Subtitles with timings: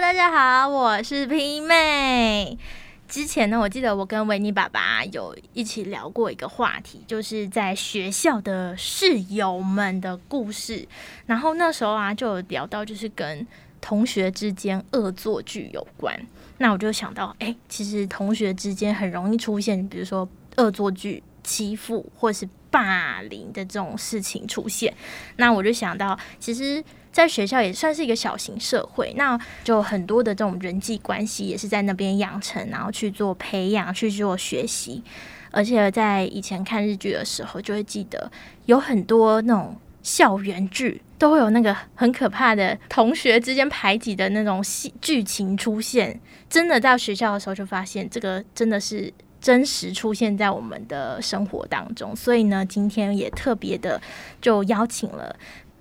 [0.00, 2.56] 大家好，我是皮妹。
[3.06, 10.88] 之前呢，我记得我跟维尼爸爸有一起聊过一个话题，就是在学校的室友们的故事。
[11.26, 13.46] 然后那时候啊，就有聊到就是跟
[13.78, 16.18] 同学之间恶作剧有关。
[16.56, 20.26] 那我就想到，哎，其实同学之间很容易出现，比如说
[20.56, 24.94] 恶作剧、欺负或是霸凌的这种事情出现。
[25.36, 26.82] 那我就想到，其实。
[27.12, 35.02] 在学校也算是一个小型社会，那就很多的这种人际关系也是在那边养成，然后去做培养，去做学习。
[35.50, 38.30] 而且在以前看日剧的时候，就会记得
[38.66, 46.20] 有很多那种校园剧都会有那个很可怕的同学之间排挤的那种戏剧情出现。
[46.48, 52.14] 真的到学校的时候，就发现这个真的是真实出现在我们的生活当中。
[52.14, 54.00] 所以呢，今天也特别的
[54.40, 55.34] 就邀请了。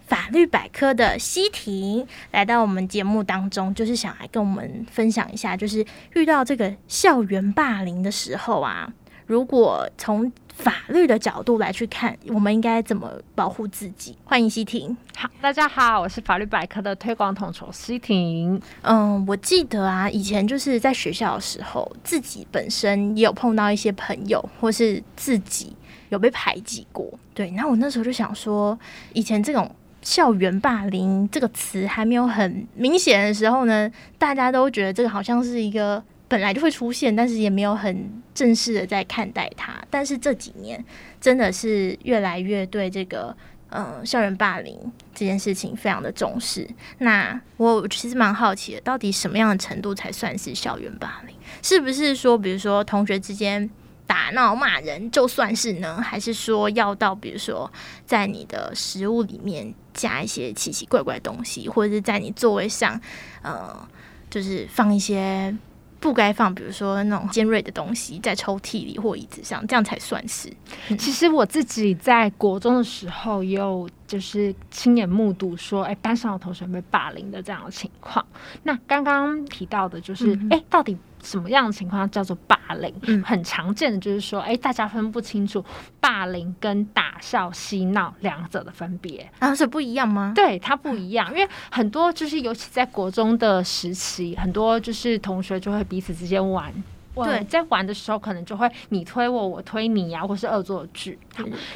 [0.10, 8.92] 法律百科的西婷来到我们节目当中，就是想来跟我们分享一下，就是遇到这个校园霸凌的时候啊，
[9.28, 14.18] 如果从法律的角度来去看，我们应该怎么保护自己？
[14.24, 14.98] 欢迎西婷。
[15.16, 18.60] 好，大家好，我是法律百科的推广统筹西婷。
[18.82, 25.76] 嗯，我记得啊，以前就是在学校的时候，自己本身也有碰到一些朋友，或是自己
[26.10, 27.08] 有被排挤过。
[27.36, 28.76] 对，那我那时候就想说，
[29.14, 29.70] 以前这种。
[30.02, 39.74] 校园霸凌这个词还没有很明显的时候呢，大家都觉得这个好像是一个本来就会出现，但是也没有很正式的在看待它。
[39.90, 40.84] 但是这几年
[41.20, 43.36] 真的是越来越对这个
[43.72, 44.78] 嗯校园霸凌
[45.14, 46.68] 这件事情非常的重视。
[47.00, 51.36] 那我其实蛮好奇的，到底什么样的程度才算是校园霸凌？
[51.62, 53.70] 是不是说，比如说同学之间？
[54.10, 57.72] 打闹骂人就算是呢，还是说要到比如说
[58.08, 63.00] 在你的食物里面加一些奇奇怪怪的东西，或者是在你座位上，
[63.44, 63.88] 呃，
[64.28, 65.56] 就是放一些
[66.00, 70.52] 不该放，比如说那种尖锐的东西在抽屉里或椅子上，这样才算是。
[70.98, 78.26] 其实我自己在国中的时候，也有就是亲眼目睹说，哎，班上的同学被霸凌的这样的情况。
[78.64, 80.98] 那刚刚提到的就是，哎，到底？
[81.24, 82.94] 什么样的情况叫做霸凌？
[83.04, 85.64] 嗯，很常见的就是说，哎，大家分不清楚
[86.00, 90.34] 霸凌跟打笑、嬉闹两者的分别啊，是不一样吗？
[90.36, 96.72] 对，它不一样，因为很多就是尤其在国中的时期，很多就是同学就会彼此之间玩。
[97.16, 101.18] 对，在玩的时候可能就会你推我，我推你呀，或是恶作剧。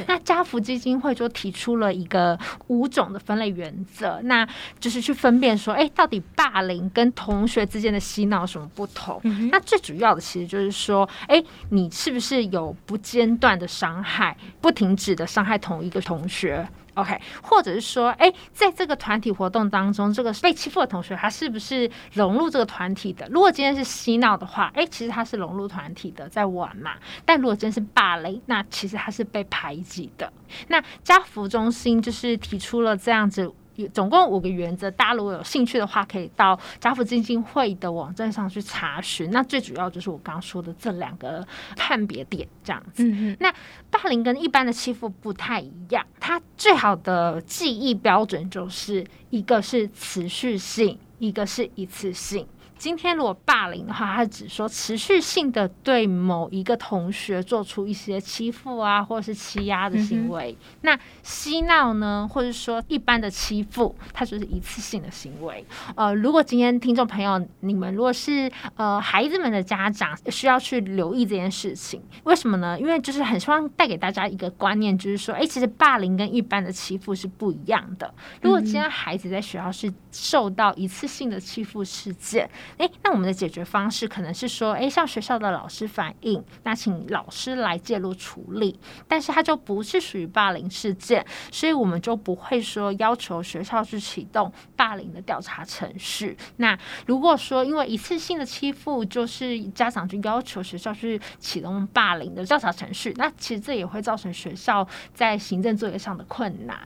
[0.07, 4.47] 那家福基金会就提出了一个五种的分类原则，那
[4.79, 9.21] 就是去分辨说，哎，到底霸凌跟同学之间的嬉闹有什么不同？
[9.51, 23.27] 那最主要的其实就是说，哎，你是不是有不间断的伤害、不停止的伤害同一个同学？OK，或者是说，哎，在这个团体活动当中，这个被欺负的同学，他是不是融入这个团体的？
[23.29, 26.91] 如果今天是嬉闹的话，哎，其实他是融入团体的，在玩嘛。
[27.25, 30.31] 但如果今天是霸凌，那其实他是被排挤的。
[30.67, 33.51] 那家福中心就是提出了这样子。
[33.75, 39.31] 有总共五个原则，大家如果有兴趣的话，可以到家福基金会的网站上去查询。
[39.31, 41.45] 那最主要就是我刚刚说的这两个
[41.75, 43.03] 判别点，这样子。
[43.39, 43.53] 那
[43.89, 52.47] 霸凌跟一般的欺负不太一样，它最好的记忆标准就是一个是持续性，一个是一次性。
[52.77, 60.57] 今天如果霸凌的话，他只说持续性的对某一个同学做出一些欺负啊，或者是欺压的行为。
[60.81, 65.65] 那嬉闹呢，或者说一般的欺负，它就是一次性的行为。
[65.95, 72.01] 呃，如果今天听众朋友你们如果是呃孩子们的家长，需要去留意这件事情。
[72.23, 72.79] 为什么呢？
[72.79, 78.13] 因为就是很希望带给大家一个观念，就是说，哎，其实霸凌跟一般的欺负是不一样的。
[78.41, 88.79] 如果今天孩子在学校是受到一次性的欺负事件，哎，那我们的解决方式可能是说，哎，向学校的老师反映，那请老师来介入处理。
[89.07, 96.37] 但是它就不是属于霸凌事件，所以我们就不会说要求学校去启动霸凌的调查程序。
[96.57, 106.77] 那如果说因为一次性的欺负，就是家长就要求学校去启动霸凌的调查程序，那其实这也会造成学校在行政作业上的困难。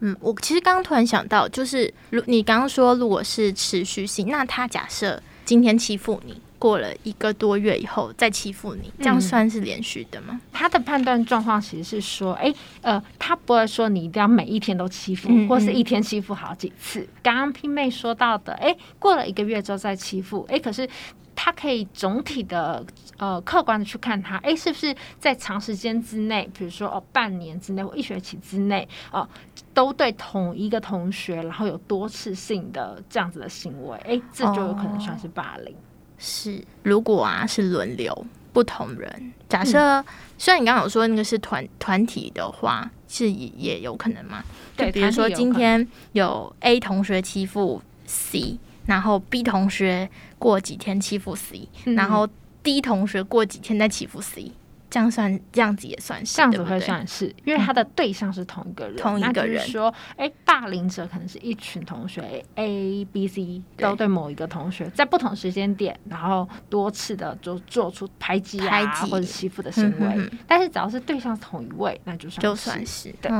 [0.00, 5.22] 嗯，我其实刚刚突然想到，就是如你刚刚说，如果是持续性，那他假设。
[5.46, 10.38] 今天欺负你，过了一个多月以后再欺负你，这样算是连续的吗？
[10.52, 12.52] 他的判断状况其实是说，哎，
[12.82, 17.08] 呃，他不会说你一定要每一天都欺负，或是一天欺负好几次。
[17.22, 20.86] 刚刚拼妹说到的，哎，过了一个月之后再欺负，哎，可是。
[21.36, 22.84] 他可以总体的
[23.18, 29.28] 呃客观的去看他，哎，是不是在长时间之内，比如说哦半年之内或一学期之内，哦
[29.72, 35.72] 都对同一个同学，然后有多次性的这样子的行为，哎，这就有可能算是霸凌。
[36.18, 40.02] 是，如果啊是轮流不同人，假设
[40.38, 44.42] 虽然你刚刚有说那个是团团体的话，是也也有可能嘛？
[44.74, 52.28] 对，比如说今天有 A 同学欺负 C，然后 B 同学过几天欺负 C，然后
[52.62, 54.52] D 同学过几天再欺负 C。
[54.88, 59.66] 这样算这样子也算是这样子会算是，因为他的对象是同一个人，同一个人。
[59.66, 73.12] 说，哎，霸凌者可能是一群同学，A、B、C 都对某一个同学在不同时间点，然后多次的就做出排挤啊或者欺负的行为，但是只要是对象是同一位，那就算就算是。
[73.20, 73.30] 对，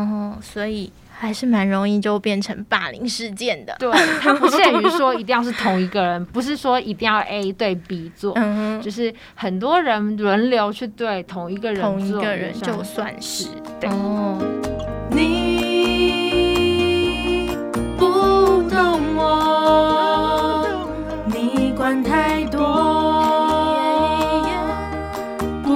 [0.43, 0.93] 所以。
[1.19, 3.75] 还是蛮容易就变成霸凌事件的。
[3.79, 3.91] 对，
[4.21, 8.35] 它不限于说一定要是同一个人，不是说一定要 A 对 B 做，
[8.83, 13.49] 就是很多人轮流去对同一个人，同一个人就算是。
[13.85, 14.39] 哦。
[15.11, 15.17] 你
[17.97, 18.05] 不
[18.69, 20.67] 懂我，
[21.27, 22.59] 你管太多，
[25.63, 25.73] 不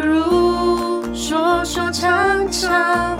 [0.00, 3.18] 如说说唱唱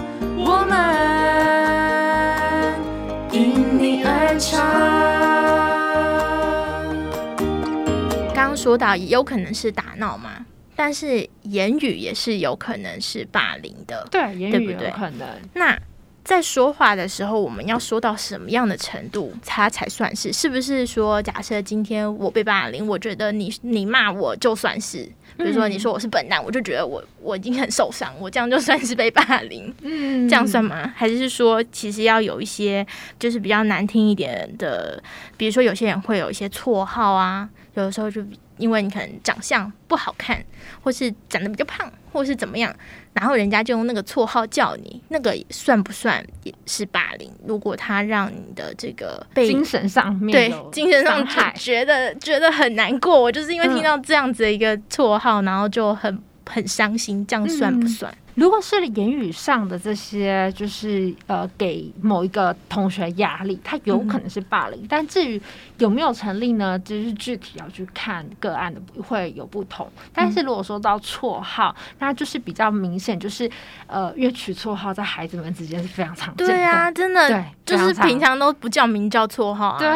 [8.68, 10.44] 说到，也有可能是打闹嘛，
[10.76, 15.26] 但是言语也是有可能是霸凌的，对，言语有可能。
[15.54, 15.74] 那
[16.22, 20.30] 在说话的时候，我们要说到什么样的程度，他才算是？
[20.30, 25.10] 是不是说，假设今天我被霸凌，我觉得你你骂我就算是？
[25.38, 30.92] 比如说，你说我是笨蛋，我就觉得我我已经很受伤，我这样就算是被霸凌，嗯，这样算吗？
[30.94, 32.86] 还是说，其实要有一些
[33.18, 35.02] 就是比较难听一点的，
[35.38, 38.20] 比如说有些人会有一些绰号啊，有的时候就
[38.58, 40.44] 因为你可能长相不好看，
[40.82, 42.74] 或是长得比较胖，或是怎么样。
[43.14, 47.28] 然后人家就用那个绰号叫你，那个算不算也是霸凌？
[47.44, 51.26] 如果他让你的这个精神上面对精神上
[51.56, 56.16] 觉得觉得很难过，我就是因为听到这样子的一个绰号，然后就很
[56.46, 58.14] 很伤心，这样算不算？
[58.38, 64.86] 如果是言语上的这些，就是呃，给某一个同学压力，他有可能是霸凌。
[64.88, 65.42] 但至于
[65.78, 66.78] 有没有成立呢？
[66.78, 69.90] 就是具体要去看个案的，会有不同。
[70.14, 73.50] 但是如果说到绰号，那就是比较明显，就是
[73.88, 76.52] 呃，因为取绰号在孩子们之间是非常常见的。
[76.52, 79.76] 对啊，真的，对，就是平常都不叫名叫绰号。
[79.80, 79.88] 对，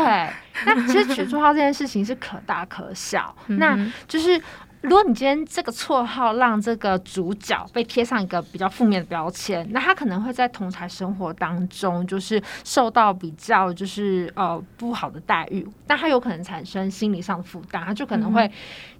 [0.67, 3.79] 那其实取绰号这件事情是可大可小， 那
[4.09, 4.43] 就是。
[4.83, 18.51] 如果你今天这个绰号让这个主角被贴上一个比较负面的标签，那他可能会在同台生活当中就是受到比较就是呃不好的待遇，但他有可能产生心理上的负担，他就可能会。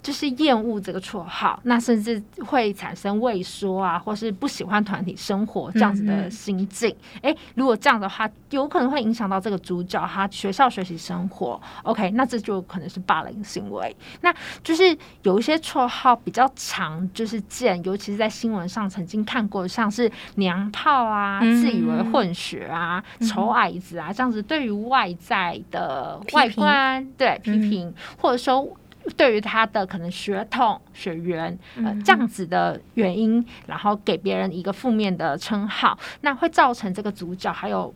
[0.03, 6.95] 就是厌恶这个绰号，那甚至会产生畏缩啊，或是不喜欢团体生活这样子的心境。
[7.21, 11.61] 哎，如果这样的话，有可能会影响到这个主角他学校学习生活。
[11.85, 13.97] OK，那这就可能是霸凌行为。
[14.23, 14.35] 那
[14.65, 28.69] 就是有一些绰号比较长，就是见，尤其是在新闻上曾经看过，像是娘炮啊、自以为混血啊、丑矮子啊这样子，对于外在的外观对批评，或者说。
[29.17, 37.93] 对于他的可能血统、血缘，呃，这样子的原因，然后给别人一个负面的称号，那会造成这个主角还有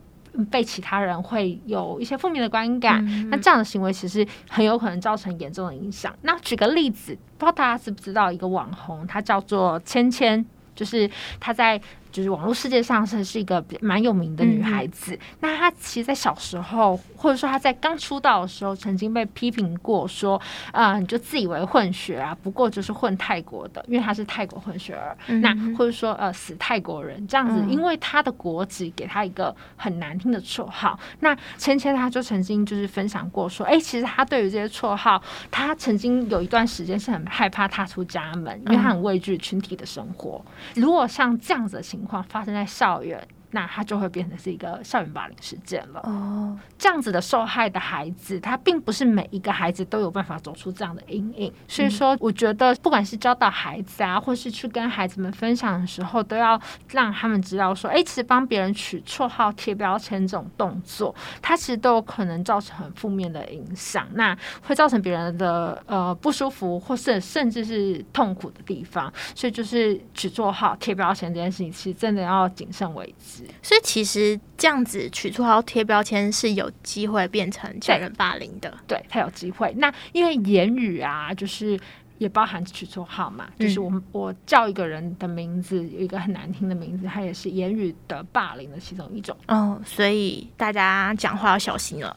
[0.51, 3.05] 被其他人会有一些负面的观感。
[3.31, 6.15] 那这样的行为其实很有可能造成严重的影响。
[6.23, 11.81] 那举个例子，不知道大家知不知道一个网红，他叫做芊芊，就是他在。
[12.13, 15.19] 就是网络世界上是是一个蛮有名的女孩子。
[15.41, 20.41] 那她其实，在小时候，或者说她在刚出道的时候，曾经被批评过，说
[20.73, 25.17] 啊，你就自以为混血啊，不过就是混泰国的，因为她是泰国混血儿。
[25.41, 30.99] 那或者说呃，死泰国人这样子，因为她的国籍给她一个很难听的绰号。
[31.21, 40.45] 那芊芊她就曾经就是分享过说，哎，其实她对于这些绰号，她曾经有一段时间是很害怕踏出家门，因为她很畏惧群体的生活。
[40.75, 43.27] 如果像这样子的情况发生在校园。
[43.51, 46.01] 那他就会变成是一个校园霸凌事件了。
[46.05, 51.53] 哦，这样子的受害的孩子，他并不是每一个孩子都有办法走出这样的阴影。
[51.69, 56.61] 所以说，我觉得不管是教导孩子啊，或是去跟孩子们分享的时候，都要
[56.91, 64.07] 让他们知道说，哎，其实帮别人取绰号、贴标签这种动作，它其实都有可能造成很负面的影响。
[64.15, 69.13] 那会造成别人的呃不舒服，或是甚至是痛苦的地方。
[69.35, 73.36] 所以，就是取绰号、贴标签这件事情，其实真的要谨慎为之。
[73.37, 73.45] 子。
[73.63, 78.73] 所以其实这样子取绰号贴标签是有机会变成校园霸凌的。
[78.87, 79.73] 对他有机会。
[79.77, 81.79] 那因为言语啊，就是
[82.19, 89.37] 也包含取绰号嘛，就是我们我叫一个人的名字有一个很难听的名字，它也是言语的霸凌的其中一种。
[89.49, 92.17] 哦，所以大家讲话要小心了。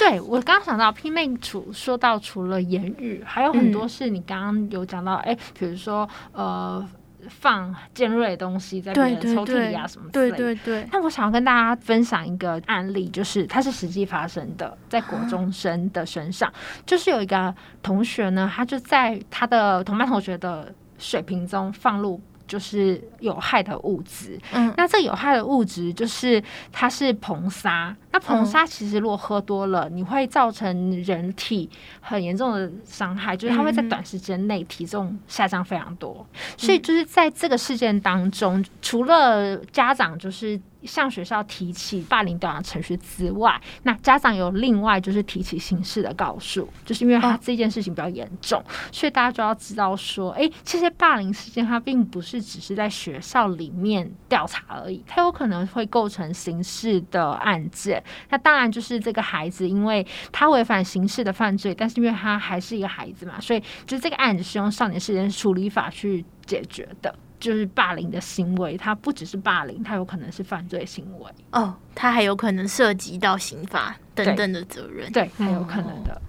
[0.00, 6.84] 对 我刚刚想到，媲妹除说到除了言语，还有很多是你刚刚有讲到，哎、比如说呃
[7.28, 10.36] 放尖锐的东西在别人抽屉里啊什么之对类的。
[10.36, 16.52] 对对，那我想要跟大家分享一个案例，就是它是实际发生的，在国中生的身上，
[16.86, 24.38] 就是有一个同学呢，他就在他的同班同学的水瓶中放入就是有害的物质。
[24.52, 27.96] 嗯那这有害的物质就是它是硼砂。
[28.12, 31.68] 那硼砂其实如果喝多了，你会造成人体
[32.00, 36.24] 很严重的伤害，就是它会在嗯短时间内体重下降非常多。
[36.56, 48.62] 所以就是在这个事件当中，除了家长就是向学校提起霸凌调查程序之外，那家长有另外就是提起刑事的告诉，就是因为他哦这件事情比较严重，
[48.92, 58.02] 所以大家就要知道说，哎、这些霸凌事件它并不是只是在学校里面调查而已，它有可能会构成刑事的案件。
[58.30, 67.14] 那当然就是这个孩子，因为他违反刑事的犯罪，但是因为他还是一个孩子嘛，所以就是这个案子是用少年事件处理法去解决的。
[67.44, 76.20] 就是霸凌的行为，它不只是霸凌，它有可能是犯罪行为，哦，它还有可能涉及到刑法等等的责任，对，还有可能的。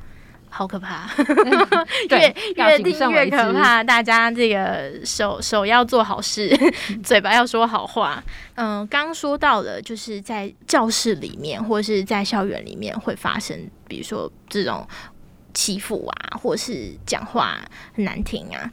[0.50, 1.10] 好可怕。
[2.12, 3.30] 越，越听越。
[3.30, 6.50] 可怕，大家这个手手要做好事
[7.04, 8.24] 嘴巴要说好话。
[8.56, 14.88] 嗯，刚刚说到的，就是在教室里面或是在校园里面会发生，比如说这种
[15.54, 17.60] 欺负啊，或是讲话
[17.94, 18.72] 很难听啊。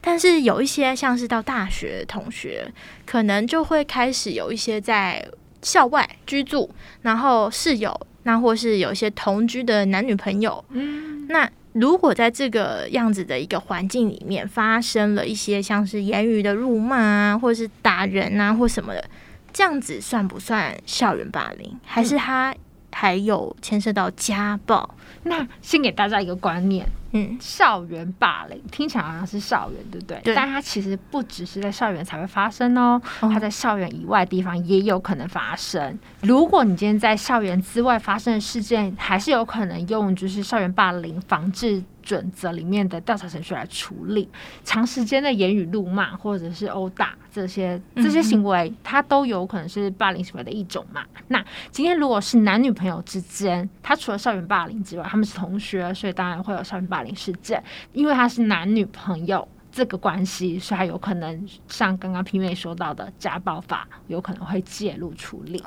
[0.00, 2.72] 但是有一些像是到大学同学，
[3.04, 5.26] 可能就会开始有一些在
[5.62, 6.70] 校外居住，
[7.02, 19.04] 然后室友，那或是有一些同居的男女朋友，嗯，那如果在这个样子的一个环境里面发生了一些像是言语的辱骂啊，或是打人啊，或什么的，
[19.52, 21.78] 这样子算不算校园霸凌？
[21.84, 22.54] 还是他
[22.90, 24.94] 还有牵涉到家暴？
[25.22, 30.20] 那先给大家一个观念，嗯，校园霸凌听起来好像是校园，对不对？
[30.22, 35.98] 对但它其实不只是在校园才会发生哦，哦它在校园以外的地方也有可能发生。
[36.22, 44.28] 如果你今天在校园之外发生的事件，还是有可能用就是校园霸凌防治准则里面的调查程序来处理。
[44.64, 51.04] 长时间的言语辱骂或者是殴打这些这些行为，它都有可能是霸凌行为的一种嘛。
[51.28, 51.40] 那
[51.70, 57.62] 今天如果是男女朋友之间，他除了校园霸凌之外，他们是同学，所以当然会有校园霸凌事件。
[57.92, 65.62] 因为他是男女朋友这个关系，所以他有可能像刚刚 P 妹说到的家暴法，有可能会介入处理。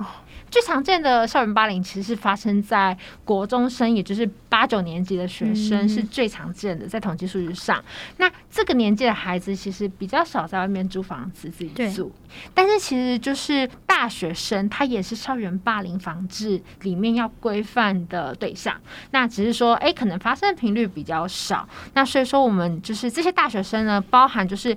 [0.51, 7.83] 最常见的校园霸凌其实是发生在国中生，也就是八九年级的学生、嗯是最常见的，在统计数据上。
[8.17, 12.11] 那这个年纪的孩子其实比较少在外面租房子自己住，
[12.53, 18.75] 但是其实就是大学生，他也是校园霸凌防治里面要规范的对象。
[19.11, 21.67] 那只是说，哎、可能发生的频率比较少。
[21.93, 24.75] 那所以说，我们就是这些大学生呢，包含就是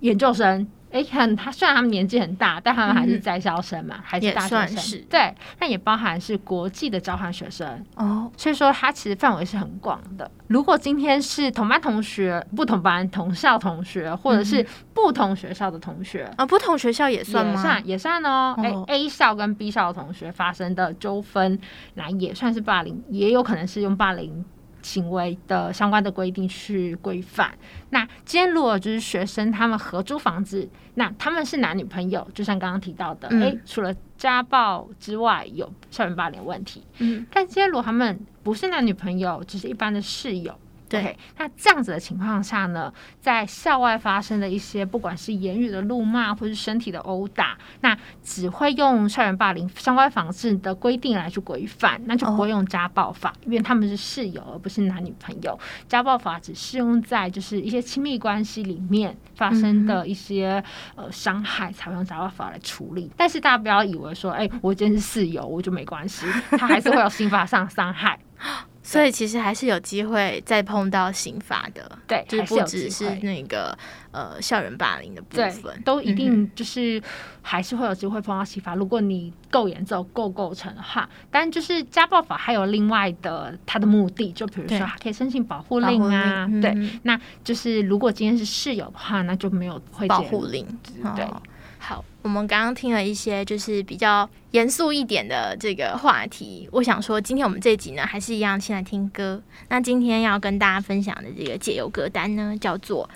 [0.00, 0.66] 研究生。
[0.94, 5.04] 哎，很他虽然他们年纪很大，但他们还是嗯在校生嘛，还是大学生。
[5.10, 10.30] 对，那也包含是国际的交换学生，哦，所以说它其实范围是很广的。
[10.46, 17.54] 如果今天是同班同学、不同班同校同学，或者是不同学校的同学，啊，不同学校也算吗？
[17.54, 18.54] 也算也算哦。
[18.58, 21.58] 哎、哦 a 校跟 B 校的同学发生的纠纷，
[21.94, 24.44] 那也算是霸凌，也有可能是用霸凌。
[24.84, 27.52] 行为的相关的规定去规范。
[27.90, 36.84] 那今天如果就是学生他们合租房子，那他们是男女朋友，就像刚刚提到的，嗯诶，除了家暴之外，有校园霸凌问题。
[36.98, 40.54] 嗯，但今天如果他们不是男女朋友，只是一般的室友。
[41.02, 55.58] 对那这样子的情况下呢，在校外发生的一些，不管是言语的辱骂或是身体的殴打，那只会用校园霸凌相关防治的规定来去规范，那就不会用家暴法，因为他们是室友而不是男女朋友。
[55.88, 60.62] 家暴法只适用在就是一些亲密关系里面发生的一些、
[60.94, 63.10] 呃伤害，才会用家暴法来处理。
[63.16, 68.18] 但是大家不要以为说，哎、我今天是室友，我就没关系，他还是会有刑法上的伤害。
[68.86, 73.76] 所以其实还是有机会再碰到刑法的，对，就不只是那个
[74.12, 77.02] 呃校园霸凌的部分，，都一嗯定就是
[77.40, 78.74] 还是会有机会碰到刑法。
[78.74, 90.66] 如果你够严重、够构成的话，但就是家暴法还有另外的它的目的，就比如说可以申请保护令啊，对，嗯那就是如果今天是室友的话，那就没有会保护令，
[91.16, 91.24] 对。
[91.24, 91.42] 哦
[91.86, 96.68] 好，我们刚刚听了一些就是比较严肃一点的这个话题。
[96.70, 99.42] 我想说，今天我们这集呢，还是一样先来听歌。
[99.68, 103.04] 那今天要跟大家分享的这个解忧歌单呢，叫做《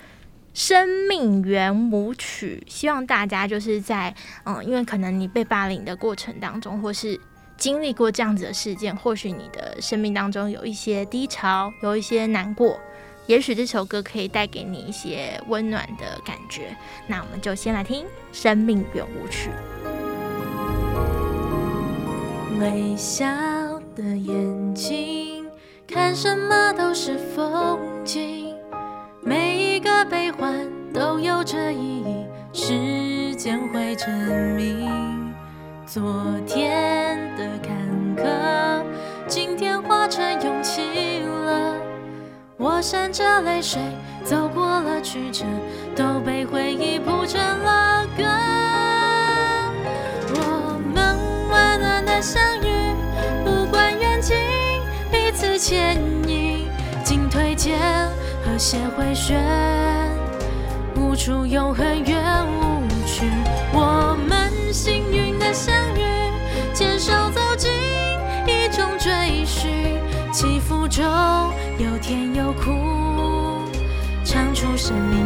[0.53, 2.61] 生命圆舞曲》。
[2.69, 4.13] 希望大家就是在
[4.47, 7.17] 嗯，因为可能你被霸凌的过程当中，或是
[7.57, 12.81] 经历过这样子的事件，或许你的生命当中有一些低潮，有一些难过。
[13.29, 16.77] 也许这首歌可以带给你一些温暖的感觉，
[17.07, 18.03] 那我们就先来听
[18.33, 19.51] 《生命圆舞曲》。
[22.61, 23.25] 微笑
[23.95, 25.47] 的眼睛，
[25.87, 28.53] 看什么都是风景，
[29.23, 34.09] 每一个悲欢都有着意义，时间会证
[34.57, 35.33] 明。
[35.87, 36.03] 昨
[36.47, 37.77] 天的坎
[38.17, 38.85] 坷，
[39.29, 41.77] 今天化成勇气了。
[42.57, 43.81] 我闪着泪水
[44.25, 45.45] 走过了曲折，
[45.95, 48.48] 都被回忆谱成了歌。
[52.21, 52.95] 相遇，
[53.45, 54.37] 不管远近，
[55.11, 55.97] 彼此牵
[56.27, 56.69] 引，
[57.05, 57.79] 进退间
[58.45, 59.41] 和谐回旋，
[60.97, 63.25] 舞出永恒圆舞曲。
[63.73, 66.03] 我们幸运的相遇，
[66.75, 67.71] 牵手走进
[68.47, 70.01] 一种追寻，
[70.33, 71.05] 起伏中。
[71.79, 72.73] 有甜有苦，
[74.25, 75.18] 唱出生命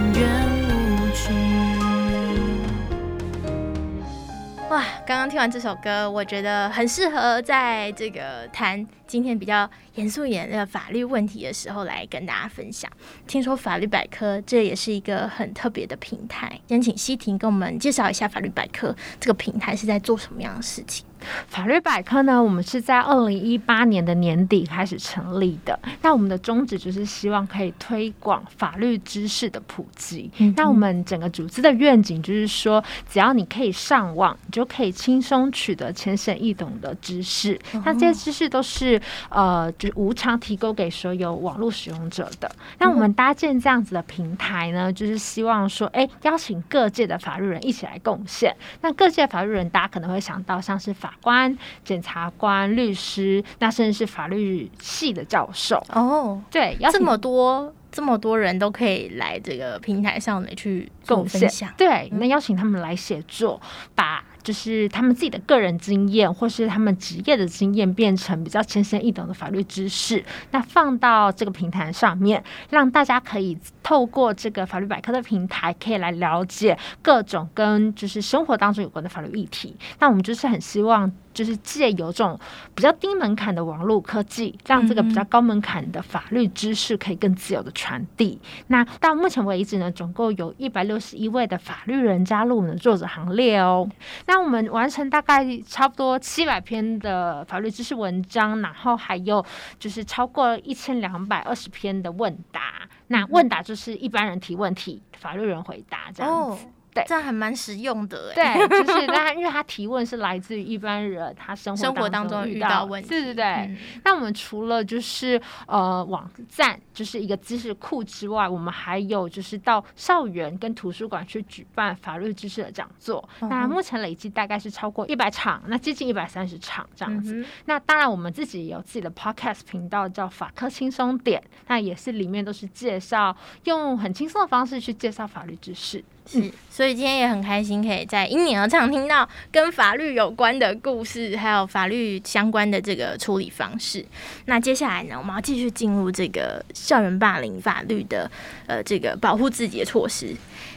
[5.06, 12.90] 刚刚听完这首歌，我觉得很适合在这个谈今天比较严肃一点的法律问题的时候来跟大家分享。
[13.26, 21.04] 听说法律百科这也是一个很特别的平台，先请西婷跟我们介绍一下法律百科这个平台是在做什么样的事情。
[21.48, 25.78] 法律百科呢，我们是在二零一八年的年底开始成立的。
[26.02, 30.30] 那我们的宗旨就是希望可以推广法律知识的普及。
[30.56, 37.58] 那我们整个组织的愿景就是说，只要你可以上网，你就可以轻松取得浅显易懂的知识。
[37.84, 42.50] 那这些知识都是呃，就是无偿提供给所有网络使用者的。
[42.78, 48.54] 那我们搭建这样子的平台呢，就是希望说，哎，邀请各界的法律人一起来贡献。
[48.80, 56.40] 那各界法律人，大家可能会想到像是法法官、检察官、律师，那甚至是法律系的教授哦。
[56.50, 61.50] 对，这么多这么多人都可以来这个平台上面去贡献。
[61.76, 63.60] 对，那邀请他们来写作，
[63.94, 64.24] 把。
[64.42, 79.76] 就是他们自己的个人经验，或是他们职业的经验，变成比较浅显易懂的法律知识，那放到这个平台上面，让大家可以透过这个法律百科的平台，可以来了解各种跟就是生活当中有关的法律议题。
[79.98, 81.12] 那我们就是很希望。
[81.32, 82.38] 就是借由这种
[82.74, 88.40] 比较低门槛的网络科技，让这个比较高门槛的法律知识可以更自由的传递。
[88.68, 93.88] 那到目前为止呢，总共有一百六十一位的法律人加入我们的作者行列哦。
[94.26, 99.44] 那我们完成大概差不多七百篇的法律知识文章，然后还有
[99.78, 102.60] 就是超过一千两百二十篇的问答。
[103.08, 106.66] 那问答就是一般人提问题，法律人回答这样子。
[106.94, 108.32] 对，这样还蛮实用的。
[108.34, 113.08] 对， 就是他，因为他提问是来自于一般人，他生活当中遇到问题。
[113.08, 113.76] 对对对。
[114.04, 123.26] 那我们除了就是呃网站，就是一个知识库之外，我们还有就是到校园跟图书馆去举办法律知识的讲座。
[123.40, 127.44] 那目前累计大概是超过一百场，那接近一百三十场这样子。
[127.64, 136.04] 那当然，我们自己也有自己的 podcast 频道，叫法科轻松点，那也是里面都是介绍，用很轻松的方式去介绍法律知识。
[136.24, 144.04] 是，所以今天也很开心，可以在因你而唱听到跟法律有关的故事，还有法律相关的这个处理方式。
[144.46, 148.30] 那接下来呢，我们要继续进入这个校园霸凌法律的
[148.66, 150.34] 呃这个保护自己的措施。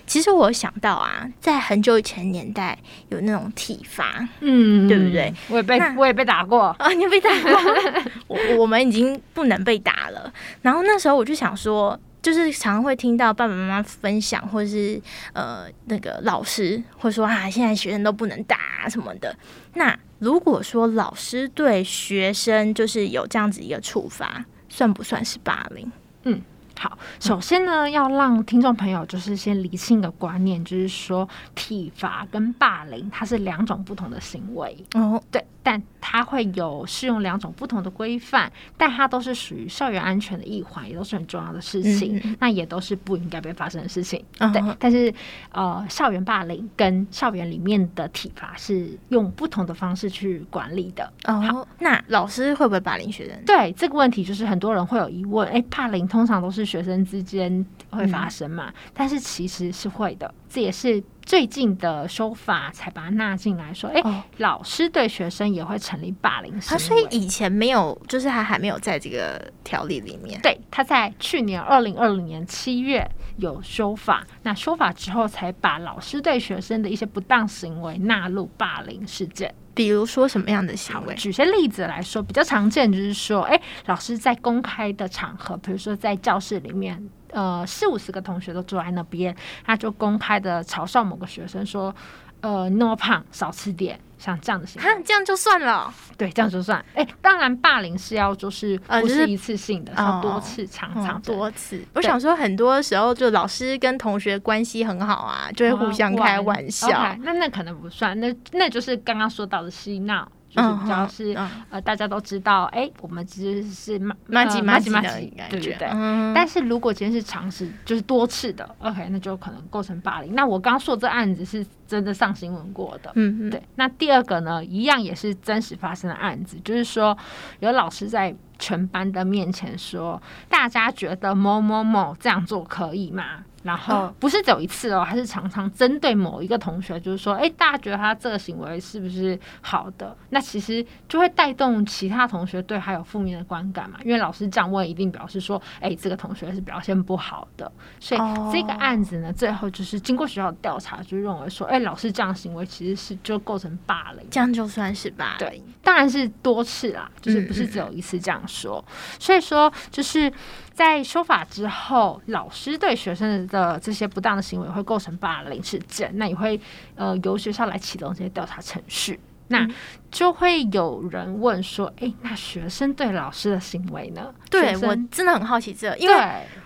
[0.08, 2.78] 其实我想到啊，在很久以前年代
[3.10, 5.34] 有那种体罚，嗯，对不对？
[5.48, 7.52] 我也被我也被打过啊，你被打过？
[8.28, 10.34] 我我们已经不能被打了。
[10.64, 12.00] 然后那时候我就想说。
[12.26, 15.00] 就是常常会听到爸爸妈妈分享，或者是
[15.34, 19.38] 呃那个老师会说啊，现在学生都不能打什么的。
[19.76, 25.92] 那如果说老师对学生就是有这样子一个处罚，算不算是霸凌？
[26.24, 26.42] 嗯。
[26.78, 44.62] 好，首先呢，要让听众朋友就是先理清一个观念，就是说体罚跟霸凌它是两种不同的行为哦，对，但它会有适用两种不同的规范，但它都是属于校园安全的一环，也都是很重要的事情，那也都是不应该被发生的事情，对。
[44.78, 45.12] 但是
[45.52, 51.12] 呃，校园霸凌跟校园里面的体罚是用不同的方式去管理的。
[51.24, 53.44] 哦，那老师会不会霸凌学生？
[53.46, 56.66] 对这个问题，就是很多人会有疑问，哎，霸凌通常都是。
[56.66, 58.74] 学生之间会发生嘛？
[58.92, 60.34] 但是其实是会的。
[60.56, 66.80] 这也是最近的修法才把它纳进来，说，哎、哦老师对学生也会成立霸凌行他为。
[66.80, 70.40] 所以以前没有，就是他还没有在这个条例里面。
[70.42, 79.54] 对，他在去年二零二零年七月有修法，那修法之后才把老师对学生的一些不当行为纳入霸凌事件。
[79.74, 81.14] 比如说什么样的行，为？
[81.16, 91.94] 举些例子来说，比较常见就是说，哎，老师在公开的场合，比如说在教室里面，呃，四五十个同学都坐在那边，他就公开的嘲笑某个学生说，
[92.40, 95.94] 呃，你那么胖，少吃点，像这样的行为，，这样就算了。
[96.18, 96.84] 对，这样就算。
[96.94, 101.84] 哎，当然，霸凌是要就是不是一次性的，是要多次、常常嗯，多次。
[101.94, 106.88] 我想说，很多时候就老师跟同学关系很好啊，就会互相开玩笑。
[107.20, 115.58] 那那可能不算，那那就是刚刚说到的嬉闹，就是比较嗯是、嗯呃大家都知道，哎、我们其实是麻麻吉呃麻吉的吉麻吉，感觉。
[115.58, 115.88] 对对对。
[115.92, 120.34] 嗯但是如果今天是尝试，就是多次的，OK，那就可能构成霸凌。
[120.34, 127.18] 那我刚刚说这案子是真的上新闻过的，嗯嗯，对，那第二个呢，一样也是真实发生的案子，就是说
[127.60, 133.44] 有老师在全班的面前说，大家觉得某某某这样做可以吗？
[133.66, 140.16] 然后不是只有一次哦，还是常常针对某一个同学，就是说，哎，大家觉得他这个行为是不是好的？
[140.30, 147.72] 那其实就会带动其他同学对他有负面的观感嘛，因为老师这样问，一定表示说，哎，这个同学是表现不好的。
[148.00, 154.28] 所以哦这个案子呢，最后就是经过学校的调查，就认为说，哎，老师这样行为其实是就构成霸凌。
[154.30, 155.64] 这样就算是霸对。
[155.82, 158.84] 当然是多次啦，就是不是只有一次这样说。
[159.20, 160.32] 所以说，就是
[160.76, 166.60] 在修法之后，老师对学生的这些不当的行为会构成霸凌事件，那也会
[166.96, 169.20] 呃由学校来启动这些调查程序。
[169.48, 169.74] 那嗯
[170.12, 176.16] 就会有人问说：“诶，那学生对老师的行为呢？”对我真的很好奇这个，因为，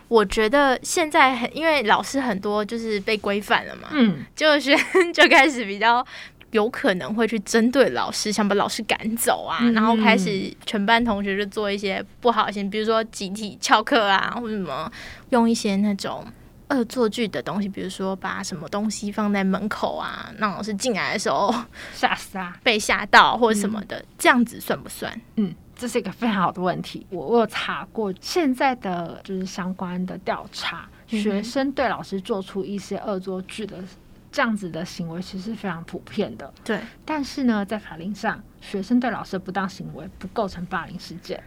[0.08, 6.06] 我觉得现在很，因为老师很多就是被规范了嘛，嗯，就学生就开始比较
[6.52, 14.92] 有可能会去针对老师，想把老师赶走啊，嗯然后开始全班同学就做一些不好的比如说集体翘课啊，或者什么
[15.30, 16.26] 用一些那种。
[16.72, 21.52] 恶作剧的东西，比如说把什么东西放在门口啊，让老师进来的时候
[21.96, 22.56] 吓死啊！
[22.62, 25.12] 被吓到或者什么的，这样子算不算？
[25.38, 27.04] 嗯，这是一个非常好的问题。
[27.10, 33.84] 我我有查过现在的就是相关的调查，嗯学生对老师做出一些恶作剧的
[34.32, 36.54] 这样子的行为，其实是非常普遍的。
[36.64, 41.42] 对，但是呢，在法令上，学生对老师的不当行为不构成霸凌事件。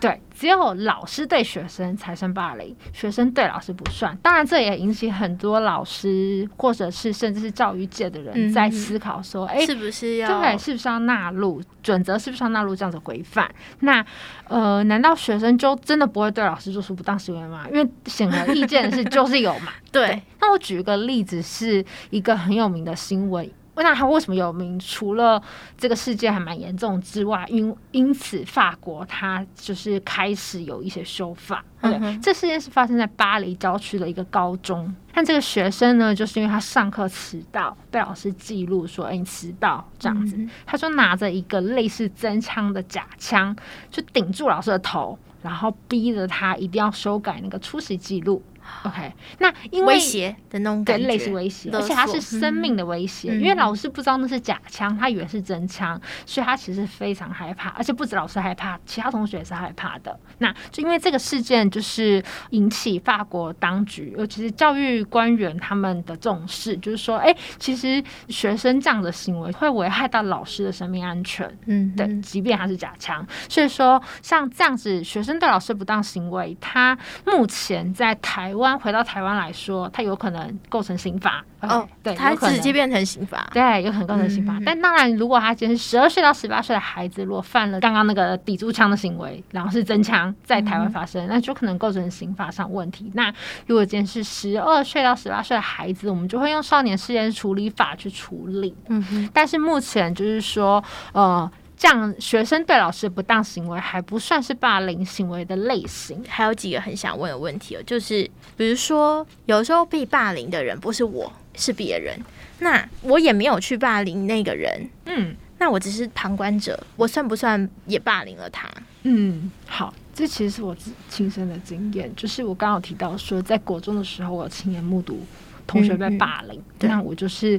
[0.00, 4.16] 对，只有老师对学生才算霸凌，学生对老师不算。
[4.22, 12.16] 当然，这也引起很多老师或者是甚至是教育界的人嗯在思考说：，哎、是不是要对，是不是要纳入准则？
[12.16, 13.52] 是不是要纳入这样的规范？
[13.80, 14.04] 那
[14.46, 17.66] 呃，难道学生就真的不会对老师做出不当行为吗？
[17.72, 19.72] 因为显而易见的是，就是有嘛。
[19.90, 20.22] 对？
[20.40, 23.50] 那我举一个例子，是一个很有名的新闻。
[23.82, 24.78] 那他为什么有名？
[24.78, 25.42] 除了
[25.76, 31.64] 这个事件还蛮严重之外，因因此法国它就是开始有一些修法。
[31.80, 34.94] 对，嗯哼这事件是发生在巴黎郊区的一个高中。
[35.12, 43.54] 但这个学生呢，就是因为他上课迟到，被老师记录说：“哎、你迟到。”这样子，嗯他就拿着一个类似真枪的假枪，
[43.90, 48.42] 就顶住老师的头，然后逼着他一定要修改那个出席记录。
[48.84, 60.18] OK，那因为威胁的那种对，感觉，类似威胁，而且它是生命的威胁，嗯因为老师不知道那是假枪，他以为是真枪，所以他其实非常害怕，而且不止老师害怕，其他同学也是害怕的。
[60.38, 71.46] 那就因为这个事件，就是引起法国当局，尤其是教育官员他们的重视，就是说，哎、其实学生这样的行为会危害到老师的生命安全。
[71.66, 81.44] 嗯，对，嗯即便他是假枪，所以说像这样子，学生对老师不当行为，他目前在台湾回到台湾来说，他有可能构成刑法。
[81.60, 84.58] 哦 对，他直接变成刑法，对，有可能构成刑法。
[84.64, 93.10] 但当然，如果他今天是十二岁到十八岁的孩子，如果犯了刚刚那个抵住枪的行为，然后是真枪在台湾发生，那就可能构成刑法上问题。
[93.14, 93.30] 那
[93.66, 98.74] 如果今天是十二岁到十八岁的孩子，我们就会用少年事件处理法去处理。
[98.88, 106.22] 嗯哼，但是目前就是说，呃，这样学生对老师的不当行为还不算是霸凌行为的类型。
[106.28, 112.14] 还有几个很想问的问题哦，就是比如说，有时候被霸凌的人不是我，是别人，
[112.58, 118.68] 那我也没有去霸凌那个人，嗯那我只是旁观者，我算不算也霸凌了他？
[119.04, 125.18] 嗯，好，这其实是我自亲身的经验，就是我刚刚有提到说，在国中的时候，我亲眼目睹
[125.66, 127.58] 同学被霸凌，对那我就是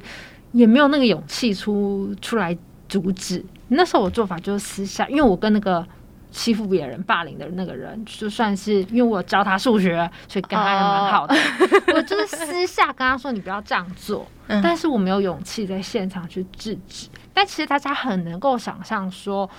[0.51, 2.55] 也没有那个勇气出出来
[2.91, 3.43] 阻止。
[3.69, 5.85] 那时候我做法就是私下，因为我跟那个
[6.29, 9.95] 欺负别人、霸凌的那个人，就算是因为我教他数学，
[10.27, 11.33] 所以跟他还蛮好的。
[11.95, 14.27] 我就是私下跟他说：“你不要这样做。”
[14.61, 17.07] 但是我没有勇气在现场去制止。
[17.33, 19.49] 但其实大家很能够想象，说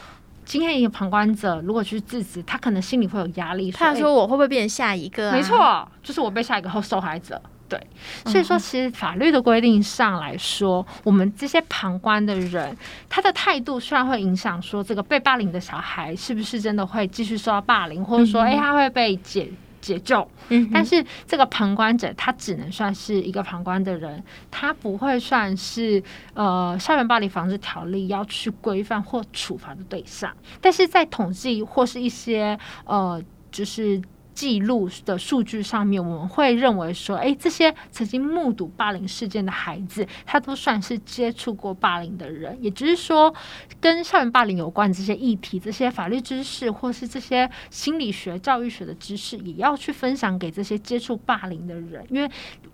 [0.44, 3.70] 今天一个旁观者如果去制止，他可能心里会有压力。
[3.70, 7.40] 他说：“我会不会变成下一个？”没错，就是我被下一个后受害者。
[7.72, 7.86] 对，
[8.30, 12.76] 所以说，其实法律的规定上来说，我们这些旁观的人，
[13.08, 26.02] 他的态度虽然会影响说这个被霸凌的小孩是不是真的会继续受到霸凌，或者说，哎，他会被解解救，嗯，但是这个旁观者他只能算是一个旁观的人，他不会算是
[26.34, 30.30] 呃校园暴力防治条例要去规范或处罚的对象，
[30.60, 33.18] 但是在统计或是一些呃
[33.50, 34.02] 就是。
[34.34, 43.34] 记录的数据上面，我们会认为说，哎，这些曾经目睹霸凌事件的孩子，他都算是接触过霸凌的人，也就是说，
[43.80, 52.30] 跟校园霸凌有关这些议题、这些法律知识，或是这些心理学、教育学的知识，也要去分享给这些接触霸凌的人，因为。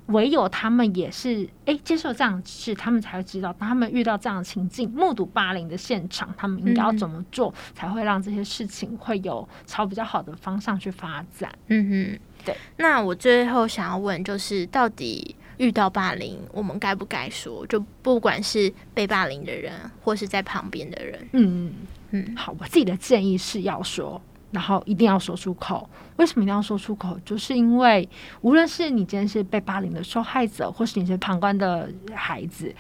[0.09, 11.53] 唯有他们也是哎接受这样的事，他们才会知道，当他们遇到这样的情境，目睹霸凌的现场，他们应该要怎么做，才会让这些事情会有朝比较好的方向去发展。
[11.69, 12.57] 嗯哼，对。
[12.77, 17.67] 那我最后想要问，就是到底遇到霸凌，我们该不该说？
[17.67, 21.29] 就不管是被霸凌的人，或是在旁边的人。
[21.33, 21.75] 嗯嗯
[22.13, 22.37] 嗯。
[22.37, 24.21] 好，我自己的建议是要说。
[24.51, 25.89] 然后一定要说出口。
[26.17, 27.19] 为什么一定要说出口？
[27.25, 28.09] 就是因为
[28.41, 32.75] 无论是你今天是被霸凌的受害者，或是你是旁观的孩子，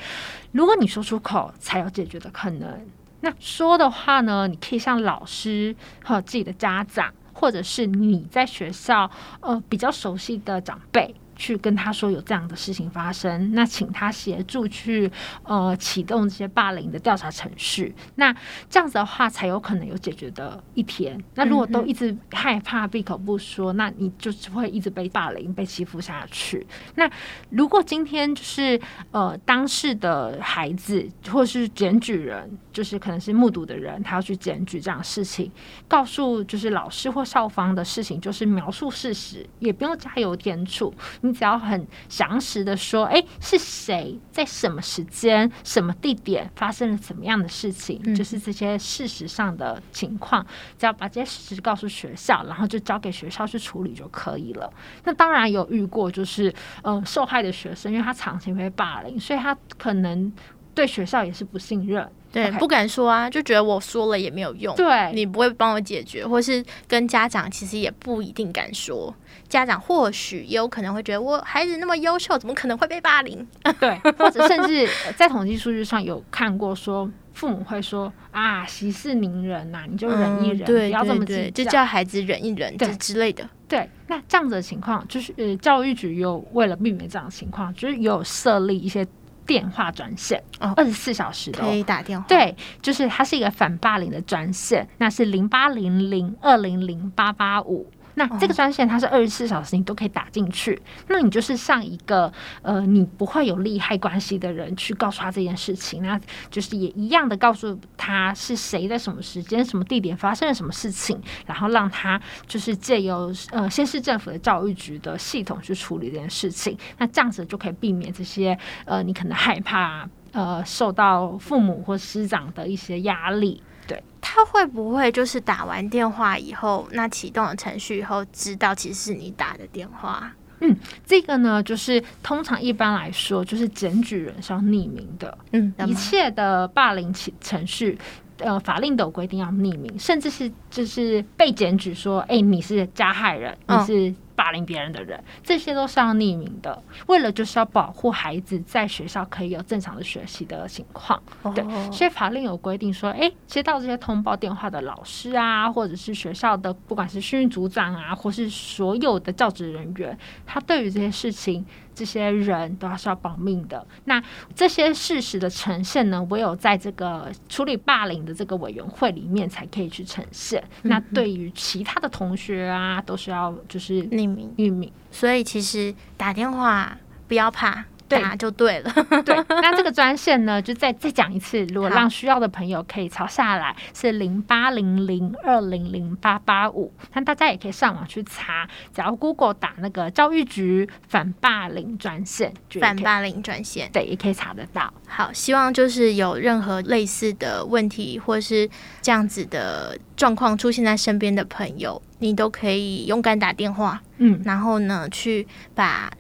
[0.52, 2.86] 如果你说出口，才有解决的可能。
[3.20, 11.14] 那说的话呢，你可以向老师和自己的家长，或者是你在学校呃比较熟悉的长辈。
[11.38, 15.10] 去跟他说有这样的事情发生，那请他协助去
[15.44, 18.34] 呃启动这些霸凌的调查程序，那
[18.68, 21.18] 这样子的话才有可能有解决的一天。
[21.36, 26.66] 那如果都一直害怕闭口不说，那你就只会一直被霸凌、被欺负下去。
[26.96, 27.08] 那
[27.50, 28.78] 如果今天就是
[29.12, 35.50] 呃当事的孩子或是检举人，就是可能是目睹的人，他要去检举这样的事情，
[35.86, 40.92] 告诉就是老师或校方的事情，就是描述事实，也不用加油添醋。
[41.28, 50.44] 你只要很详实的说，哎，是谁在什么时间、什么地点发生了怎么样的事情，就是这些事实上的情况，
[50.78, 54.72] 只要把这些事实告诉学校，然后就交给学校去处理就可以了。
[55.04, 60.32] 那当然有遇过，就是嗯，受害的学生，因为他长期被霸凌，所以他可能
[60.74, 62.10] 对学校也是不信任。
[62.32, 64.74] 对，不敢说啊，就觉得我说了也没有用。
[64.76, 69.14] 对，你不会帮我解决，或是跟家长其实也不一定敢说。
[69.48, 73.46] 家长或许也有可能会觉得，我孩子那么优秀，怎么可能会被霸凌？
[73.80, 74.86] 对，或者甚至
[75.16, 83.48] 在统计数据上有看过，说父母会说啊，息事宁人呐，你就忍一忍，不要这么计较，就叫孩子忍一忍，对之类的。
[83.66, 89.06] 对，那这样子的情况，就是呃，教育局有为了避免这样的情况，就是有设立一些。
[89.48, 92.24] 电话专线哦，二十四小时可以打电话。
[92.28, 97.90] 对，就是它是一个反霸凌的专线，那是零八零零二零零八八五。
[98.18, 102.30] 那这个专线它是二十四小时你都可以打进去，那你就是上一个
[102.62, 123.62] 呃你不会有利害关系的人去告诉他这件事情，那就是也一样的告诉他是谁在什么时间、什么地点发生了什么事情，然后让他就是借由呃先市政府的教育局的系统去处理这件事情，那这样子就可以避免这些呃你可能害怕呃受到父母或师长的一些压力。
[123.88, 130.30] 对他会不会就是打完电话以后，那启动了程序以后，知道其实是你打的电话？
[130.60, 135.38] 嗯，这个呢，就是通常一般来说，就是检举人是要匿名的。
[135.52, 137.96] 嗯，一切的霸凌程程序，
[138.38, 144.14] 呃，法令都有规定要匿名，甚至是就是被检举说，哎，你是加害人，你是。
[144.38, 151.20] 霸凌别人的人，这些都是要匿名的，为了就是要保护孩子在学校可以有正常的学习的情况。
[151.56, 161.66] 对，所以法令有规定说，哎，接到这些通报电话的老师啊，或者是学校的不管是训育组长啊，或是所有的教职人员，他对于这些事情。
[161.98, 163.84] 这些人都是要保命的。
[164.04, 164.22] 那
[164.54, 170.62] 这些事实的呈现呢，唯有在这个处理霸凌的这个委员会里面才可以去呈现。
[170.82, 174.92] 那对于其他的同学啊，都是要就是匿名匿名。
[175.10, 177.84] 所以其实打电话不要怕。
[178.08, 178.92] 打就对了。
[179.24, 186.92] 对，那这个专线呢，就再再讲一次，如果让需要的朋友可以抄下来，是零八零零二零零八八五。
[187.12, 194.92] 那大家也可以上网去查，只要 Google 打那个教育局反霸凌专线，反霸凌专线，对，也可以查得到。
[195.06, 198.68] 好，希望就是有任何类似的问题，或是
[199.02, 206.10] 这样子的状况出现在身边的朋友，你都可以勇敢打电话，嗯，然后呢，去把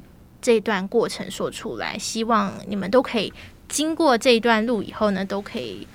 [0.48, 1.98] 这段过程说出来。
[1.98, 3.30] 希望你们都可以
[3.68, 5.86] 经过这一段路以后呢，都可以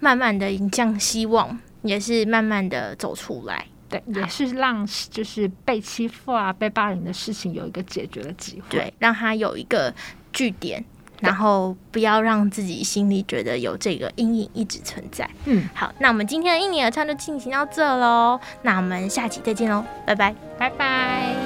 [0.00, 3.64] 慢慢的迎向希望，也是慢慢的走出来。
[3.88, 9.94] 对，也是让就是被欺负啊、被霸凌的事情有一个解决的机会，对，让他有一个
[10.30, 10.84] 据点。
[11.22, 15.30] 然后不要让自己心里觉得有这个阴影一直存在。
[15.44, 18.40] 嗯，好，那我们今天的印尼合唱就进行到这喽。
[18.62, 21.41] 那我们下期再见喽，拜拜，拜拜。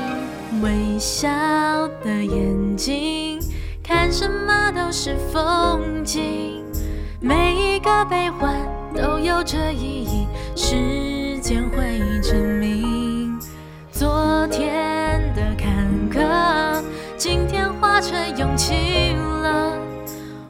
[0.63, 1.29] 微笑
[2.03, 3.41] 的眼睛，
[3.83, 6.65] 看什么都是风景。
[7.21, 8.55] 每一个悲欢
[8.95, 13.39] 都有着意义，时间会证明。
[13.91, 16.83] 昨天的坎坷，
[17.17, 19.73] 今天化成勇气了。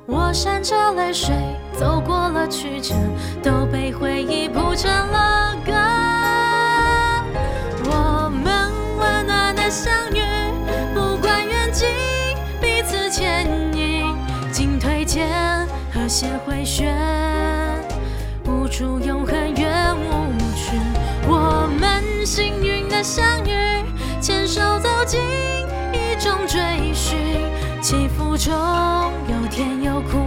[0.07, 1.35] 我闪着泪水
[1.73, 2.95] 走过了曲折，
[3.43, 5.86] 都被回忆谱成了歌。
[16.19, 16.97] 些回旋，
[18.47, 20.79] 无处永恒远无去。
[21.29, 23.85] 我们幸运的相遇，
[24.19, 25.21] 牵手走进
[25.93, 26.59] 一种追
[26.95, 27.19] 寻，
[27.83, 28.51] 起伏中
[29.29, 30.19] 有甜有苦。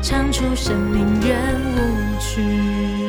[0.00, 1.36] 唱出生命圆
[1.76, 3.07] 舞曲。